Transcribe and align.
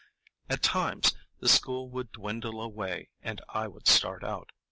At 0.49 0.63
times 0.63 1.15
the 1.41 1.47
school 1.47 1.87
would 1.91 2.11
dwindle 2.13 2.59
away, 2.59 3.09
and 3.21 3.39
I 3.49 3.67
would 3.67 3.87
start 3.87 4.23
out. 4.23 4.51